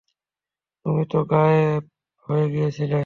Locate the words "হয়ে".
2.27-2.45